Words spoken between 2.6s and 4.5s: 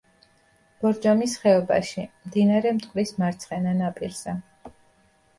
მტკვრის მარცხენა ნაპირზე.